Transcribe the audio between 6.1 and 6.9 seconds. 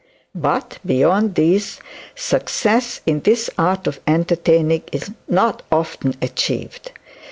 achieved.